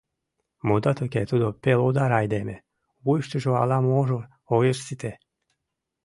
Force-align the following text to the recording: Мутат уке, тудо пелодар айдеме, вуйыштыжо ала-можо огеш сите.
Мутат 0.67 0.97
уке, 1.05 1.21
тудо 1.31 1.47
пелодар 1.63 2.11
айдеме, 2.19 2.57
вуйыштыжо 3.03 3.51
ала-можо 3.61 4.19
огеш 4.53 4.77
сите. 4.85 5.11